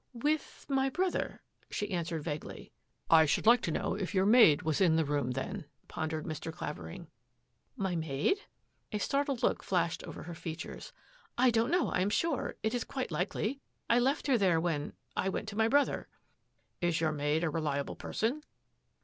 [0.17, 2.71] D^ost "With— my brother," she answered vaguely, ^oii't"
[3.21, 6.25] I should like to know if your maid was in the '*8n't room then," pondered
[6.25, 6.51] Mr.
[6.51, 7.05] Clavering."
[7.85, 8.39] My maid?"
[8.91, 10.33] A startled look flashed over her your!
[10.33, 10.91] features."
[11.47, 12.55] I don't know, I am sure.
[12.63, 13.61] It is quite ering likely.
[13.91, 16.07] I left her there when— I went to my J for brother.""
[16.81, 18.43] Is your maid a reliable person?